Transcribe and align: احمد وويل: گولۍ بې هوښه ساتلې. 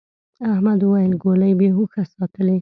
احمد 0.51 0.79
وويل: 0.83 1.13
گولۍ 1.23 1.51
بې 1.59 1.67
هوښه 1.75 2.03
ساتلې. 2.13 2.57